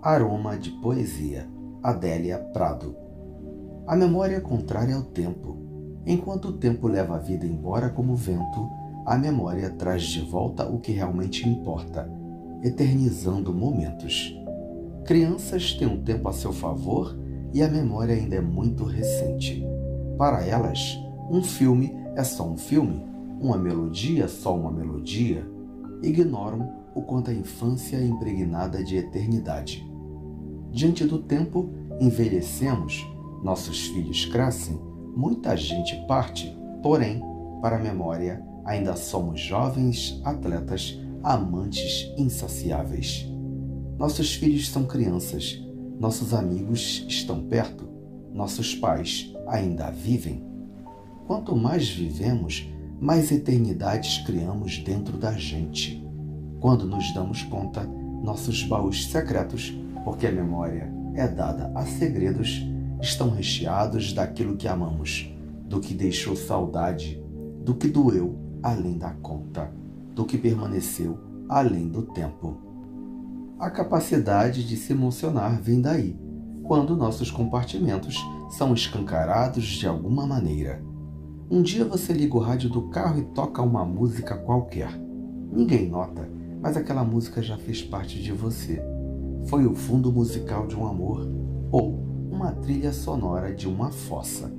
Aroma 0.00 0.56
de 0.56 0.70
Poesia, 0.70 1.48
Adélia 1.82 2.38
Prado. 2.38 2.94
A 3.84 3.96
memória 3.96 4.36
é 4.36 4.40
contrária 4.40 4.94
ao 4.94 5.02
tempo. 5.02 5.56
Enquanto 6.06 6.50
o 6.50 6.52
tempo 6.52 6.86
leva 6.86 7.16
a 7.16 7.18
vida 7.18 7.44
embora 7.44 7.88
como 7.88 8.14
vento, 8.14 8.70
a 9.04 9.18
memória 9.18 9.70
traz 9.70 10.04
de 10.04 10.20
volta 10.20 10.68
o 10.68 10.78
que 10.78 10.92
realmente 10.92 11.48
importa, 11.48 12.08
eternizando 12.62 13.52
momentos. 13.52 14.32
Crianças 15.04 15.72
têm 15.72 15.88
um 15.88 16.00
tempo 16.04 16.28
a 16.28 16.32
seu 16.32 16.52
favor 16.52 17.18
e 17.52 17.60
a 17.60 17.68
memória 17.68 18.14
ainda 18.14 18.36
é 18.36 18.40
muito 18.40 18.84
recente. 18.84 19.66
Para 20.16 20.46
elas, 20.46 20.96
um 21.28 21.42
filme 21.42 21.92
é 22.14 22.22
só 22.22 22.48
um 22.48 22.56
filme, 22.56 23.04
uma 23.40 23.58
melodia 23.58 24.26
é 24.26 24.28
só 24.28 24.54
uma 24.54 24.70
melodia. 24.70 25.44
Ignoram 26.04 26.72
o 26.94 27.02
quanto 27.02 27.32
a 27.32 27.34
infância 27.34 27.96
é 27.96 28.04
impregnada 28.04 28.84
de 28.84 28.96
eternidade. 28.96 29.87
Diante 30.72 31.04
do 31.04 31.18
tempo, 31.18 31.70
envelhecemos, 32.00 33.06
nossos 33.42 33.86
filhos 33.88 34.24
crescem, 34.26 34.78
muita 35.16 35.56
gente 35.56 35.96
parte, 36.06 36.54
porém, 36.82 37.22
para 37.60 37.76
a 37.76 37.82
memória, 37.82 38.42
ainda 38.64 38.94
somos 38.96 39.40
jovens 39.40 40.20
atletas, 40.24 40.98
amantes 41.22 42.12
insaciáveis. 42.16 43.26
Nossos 43.98 44.34
filhos 44.34 44.68
são 44.68 44.84
crianças, 44.84 45.60
nossos 45.98 46.32
amigos 46.32 47.04
estão 47.08 47.42
perto, 47.44 47.88
nossos 48.32 48.74
pais 48.74 49.34
ainda 49.48 49.90
vivem. 49.90 50.44
Quanto 51.26 51.56
mais 51.56 51.88
vivemos, 51.88 52.68
mais 53.00 53.32
eternidades 53.32 54.18
criamos 54.18 54.78
dentro 54.78 55.16
da 55.16 55.32
gente. 55.32 56.04
Quando 56.60 56.86
nos 56.86 57.12
damos 57.12 57.42
conta, 57.42 57.84
nossos 58.22 58.62
baús 58.64 59.06
secretos 59.06 59.74
porque 60.08 60.26
a 60.26 60.32
memória 60.32 60.90
é 61.14 61.28
dada 61.28 61.70
a 61.74 61.84
segredos, 61.84 62.66
estão 62.98 63.28
recheados 63.28 64.14
daquilo 64.14 64.56
que 64.56 64.66
amamos, 64.66 65.30
do 65.66 65.80
que 65.80 65.92
deixou 65.92 66.34
saudade, 66.34 67.22
do 67.62 67.74
que 67.74 67.88
doeu 67.88 68.34
além 68.62 68.96
da 68.96 69.10
conta, 69.10 69.70
do 70.14 70.24
que 70.24 70.38
permaneceu 70.38 71.18
além 71.46 71.90
do 71.90 72.04
tempo. 72.04 72.56
A 73.58 73.68
capacidade 73.68 74.66
de 74.66 74.78
se 74.78 74.94
emocionar 74.94 75.60
vem 75.60 75.82
daí, 75.82 76.18
quando 76.62 76.96
nossos 76.96 77.30
compartimentos 77.30 78.16
são 78.48 78.72
escancarados 78.72 79.66
de 79.66 79.86
alguma 79.86 80.26
maneira. 80.26 80.82
Um 81.50 81.60
dia 81.60 81.84
você 81.84 82.14
liga 82.14 82.34
o 82.34 82.40
rádio 82.40 82.70
do 82.70 82.88
carro 82.88 83.18
e 83.18 83.24
toca 83.34 83.60
uma 83.60 83.84
música 83.84 84.38
qualquer. 84.38 84.90
Ninguém 85.52 85.86
nota, 85.86 86.26
mas 86.62 86.78
aquela 86.78 87.04
música 87.04 87.42
já 87.42 87.58
fez 87.58 87.82
parte 87.82 88.22
de 88.22 88.32
você 88.32 88.82
foi 89.46 89.66
o 89.66 89.74
fundo 89.74 90.12
musical 90.12 90.66
de 90.66 90.76
um 90.76 90.86
amor 90.86 91.26
ou 91.70 92.08
uma 92.30 92.52
trilha 92.52 92.92
sonora 92.92 93.54
de 93.54 93.66
uma 93.68 93.90
fossa. 93.90 94.52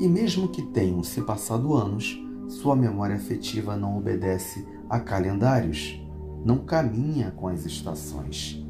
E 0.00 0.08
mesmo 0.08 0.48
que 0.48 0.62
tenham 0.62 1.02
se 1.02 1.20
passado 1.22 1.74
anos, 1.74 2.18
sua 2.48 2.74
memória 2.74 3.16
afetiva 3.16 3.76
não 3.76 3.96
obedece 3.96 4.66
a 4.88 4.98
calendários, 4.98 6.00
não 6.44 6.58
caminha 6.58 7.30
com 7.30 7.48
as 7.48 7.64
estações. 7.64 8.62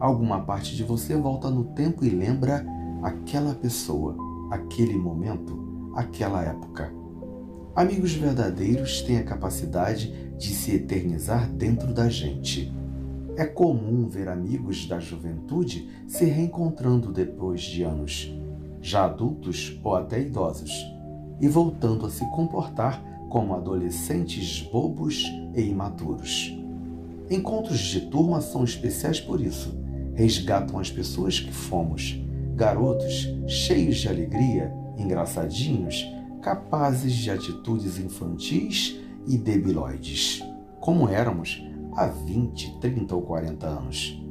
Alguma 0.00 0.40
parte 0.40 0.74
de 0.74 0.82
você 0.82 1.16
volta 1.16 1.50
no 1.50 1.64
tempo 1.64 2.04
e 2.04 2.08
lembra 2.08 2.64
aquela 3.02 3.54
pessoa, 3.54 4.16
aquele 4.50 4.96
momento, 4.96 5.92
aquela 5.94 6.42
época. 6.42 6.92
Amigos 7.74 8.12
verdadeiros 8.14 9.02
têm 9.02 9.18
a 9.18 9.24
capacidade 9.24 10.32
de 10.36 10.48
se 10.48 10.74
eternizar 10.74 11.48
dentro 11.50 11.92
da 11.92 12.08
gente. 12.08 12.72
É 13.38 13.46
comum 13.46 14.08
ver 14.08 14.28
amigos 14.28 14.84
da 14.88 14.98
juventude 14.98 15.88
se 16.08 16.24
reencontrando 16.24 17.12
depois 17.12 17.60
de 17.60 17.84
anos, 17.84 18.36
já 18.82 19.04
adultos 19.04 19.78
ou 19.84 19.94
até 19.94 20.20
idosos, 20.20 20.72
e 21.40 21.46
voltando 21.46 22.04
a 22.04 22.10
se 22.10 22.28
comportar 22.32 23.00
como 23.30 23.54
adolescentes 23.54 24.62
bobos 24.62 25.22
e 25.54 25.60
imaturos. 25.60 26.52
Encontros 27.30 27.78
de 27.78 28.00
turma 28.10 28.40
são 28.40 28.64
especiais 28.64 29.20
por 29.20 29.40
isso. 29.40 29.72
Resgatam 30.16 30.80
as 30.80 30.90
pessoas 30.90 31.38
que 31.38 31.52
fomos, 31.52 32.20
garotos 32.56 33.32
cheios 33.46 33.98
de 33.98 34.08
alegria, 34.08 34.74
engraçadinhos, 34.96 36.04
capazes 36.42 37.12
de 37.12 37.30
atitudes 37.30 38.00
infantis 38.00 38.98
e 39.28 39.38
debilóides, 39.38 40.42
como 40.80 41.08
éramos 41.08 41.67
há 41.98 42.06
20, 42.06 42.78
30 42.78 43.16
ou 43.16 43.22
40 43.22 43.66
anos. 43.66 44.24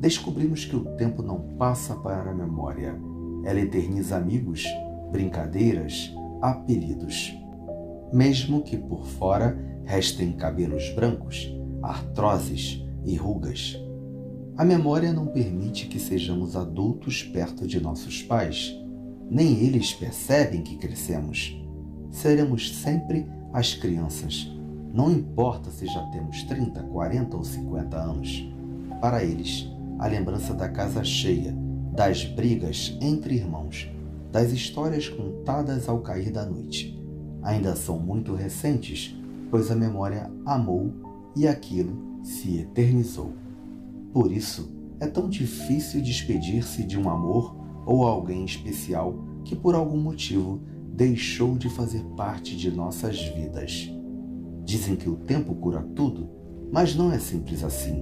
Descobrimos 0.00 0.64
que 0.64 0.74
o 0.74 0.96
tempo 0.96 1.22
não 1.22 1.40
passa 1.58 1.94
para 1.94 2.30
a 2.30 2.34
memória. 2.34 2.98
Ela 3.44 3.60
eterniza 3.60 4.16
amigos, 4.16 4.64
brincadeiras, 5.10 6.10
apelidos. 6.40 7.34
Mesmo 8.10 8.62
que 8.62 8.78
por 8.78 9.04
fora 9.04 9.58
restem 9.84 10.32
cabelos 10.32 10.88
brancos, 10.94 11.54
artroses 11.82 12.82
e 13.04 13.14
rugas. 13.14 13.76
A 14.56 14.64
memória 14.64 15.12
não 15.12 15.26
permite 15.26 15.88
que 15.88 16.00
sejamos 16.00 16.56
adultos 16.56 17.22
perto 17.22 17.66
de 17.66 17.78
nossos 17.78 18.22
pais. 18.22 18.74
Nem 19.30 19.58
eles 19.60 19.92
percebem 19.92 20.62
que 20.62 20.76
crescemos. 20.76 21.62
Seremos 22.10 22.74
sempre 22.74 23.26
as 23.52 23.74
crianças 23.74 24.50
não 24.92 25.10
importa 25.10 25.70
se 25.70 25.86
já 25.86 26.02
temos 26.06 26.42
30, 26.42 26.82
40 26.82 27.36
ou 27.36 27.44
50 27.44 27.96
anos. 27.96 28.46
Para 29.00 29.24
eles, 29.24 29.66
a 29.98 30.06
lembrança 30.06 30.52
da 30.52 30.68
casa 30.68 31.02
cheia, 31.02 31.56
das 31.92 32.24
brigas 32.24 32.96
entre 33.00 33.36
irmãos, 33.36 33.90
das 34.30 34.52
histórias 34.52 35.08
contadas 35.08 35.88
ao 35.88 36.00
cair 36.00 36.30
da 36.30 36.44
noite, 36.44 37.00
ainda 37.42 37.74
são 37.74 37.98
muito 37.98 38.34
recentes, 38.34 39.16
pois 39.50 39.70
a 39.70 39.74
memória 39.74 40.30
amou 40.44 40.92
e 41.34 41.48
aquilo 41.48 41.96
se 42.22 42.58
eternizou. 42.58 43.32
Por 44.12 44.30
isso, 44.30 44.70
é 45.00 45.06
tão 45.06 45.28
difícil 45.28 46.02
despedir-se 46.02 46.84
de 46.84 46.98
um 46.98 47.08
amor 47.08 47.56
ou 47.86 48.06
alguém 48.06 48.44
especial 48.44 49.14
que 49.44 49.56
por 49.56 49.74
algum 49.74 49.98
motivo 49.98 50.60
deixou 50.94 51.56
de 51.56 51.68
fazer 51.70 52.04
parte 52.16 52.54
de 52.54 52.70
nossas 52.70 53.20
vidas. 53.20 53.90
Dizem 54.64 54.96
que 54.96 55.08
o 55.08 55.16
tempo 55.16 55.54
cura 55.54 55.82
tudo, 55.94 56.28
mas 56.72 56.94
não 56.94 57.12
é 57.12 57.18
simples 57.18 57.62
assim. 57.64 58.00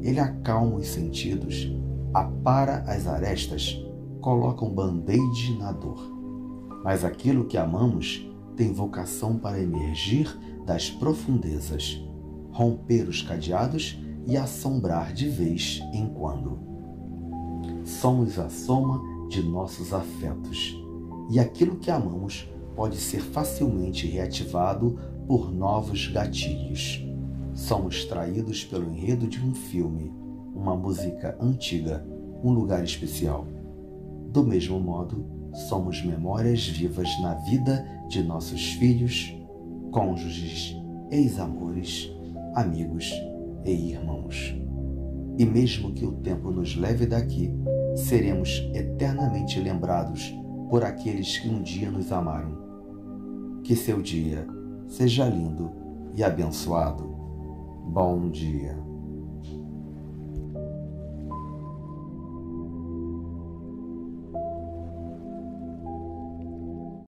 Ele 0.00 0.18
acalma 0.18 0.76
os 0.76 0.88
sentidos, 0.88 1.72
apara 2.12 2.78
as 2.86 3.06
arestas, 3.06 3.80
coloca 4.20 4.64
um 4.64 4.74
band-aid 4.74 5.58
na 5.58 5.72
dor. 5.72 6.00
Mas 6.84 7.04
aquilo 7.04 7.46
que 7.46 7.56
amamos 7.56 8.28
tem 8.56 8.72
vocação 8.72 9.38
para 9.38 9.60
emergir 9.60 10.36
das 10.66 10.90
profundezas, 10.90 12.02
romper 12.50 13.08
os 13.08 13.22
cadeados 13.22 13.98
e 14.26 14.36
assombrar 14.36 15.12
de 15.12 15.28
vez 15.28 15.82
em 15.92 16.06
quando. 16.06 16.58
Somos 17.84 18.38
a 18.38 18.48
soma 18.48 19.00
de 19.28 19.42
nossos 19.42 19.92
afetos, 19.92 20.76
e 21.30 21.40
aquilo 21.40 21.76
que 21.76 21.90
amamos 21.90 22.48
pode 22.76 22.96
ser 22.96 23.20
facilmente 23.20 24.06
reativado 24.06 24.98
por 25.32 25.50
novos 25.50 26.08
gatilhos. 26.08 27.02
Somos 27.54 28.04
traídos 28.04 28.64
pelo 28.64 28.92
enredo 28.92 29.26
de 29.26 29.40
um 29.40 29.54
filme, 29.54 30.12
uma 30.54 30.76
música 30.76 31.34
antiga, 31.40 32.04
um 32.44 32.52
lugar 32.52 32.84
especial. 32.84 33.46
Do 34.30 34.44
mesmo 34.44 34.78
modo, 34.78 35.24
somos 35.70 36.04
memórias 36.04 36.68
vivas 36.68 37.08
na 37.22 37.32
vida 37.32 37.82
de 38.10 38.22
nossos 38.22 38.72
filhos, 38.72 39.34
cônjuges, 39.90 40.76
ex-amores, 41.10 42.12
amigos 42.54 43.10
e 43.64 43.70
irmãos. 43.70 44.54
E 45.38 45.46
mesmo 45.46 45.94
que 45.94 46.04
o 46.04 46.12
tempo 46.12 46.50
nos 46.50 46.76
leve 46.76 47.06
daqui, 47.06 47.50
seremos 47.96 48.70
eternamente 48.74 49.58
lembrados 49.58 50.30
por 50.68 50.84
aqueles 50.84 51.38
que 51.38 51.48
um 51.48 51.62
dia 51.62 51.90
nos 51.90 52.12
amaram. 52.12 52.60
Que 53.64 53.74
seu 53.74 54.02
dia 54.02 54.46
seja 54.92 55.24
lindo 55.24 55.70
e 56.14 56.22
abençoado. 56.22 57.04
Bom 57.86 58.28
dia. 58.28 58.76